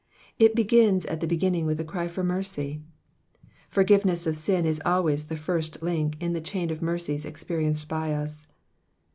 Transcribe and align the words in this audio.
It 0.39 0.55
begins 0.55 1.05
at 1.05 1.19
the 1.19 1.27
beginning 1.27 1.67
with 1.67 1.79
a 1.79 1.83
cry 1.83 2.07
for 2.07 2.23
mercy. 2.23 2.81
Forgiveness 3.69 4.25
of 4.25 4.35
sin 4.35 4.65
is 4.65 4.81
always 4.83 5.25
the 5.25 5.35
first 5.35 5.83
link 5.83 6.15
in 6.19 6.33
the 6.33 6.41
chain 6.41 6.71
of 6.71 6.81
mercies 6.81 7.23
experienced 7.23 7.87
by 7.87 8.13
us. 8.13 8.47